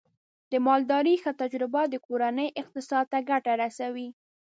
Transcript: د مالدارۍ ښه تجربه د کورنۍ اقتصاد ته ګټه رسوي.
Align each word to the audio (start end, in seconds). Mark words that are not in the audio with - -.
د 0.51 0.53
مالدارۍ 0.67 1.15
ښه 1.23 1.31
تجربه 1.41 1.81
د 1.89 1.95
کورنۍ 2.07 2.47
اقتصاد 2.61 3.05
ته 3.11 3.19
ګټه 3.29 3.53
رسوي. 3.63 4.07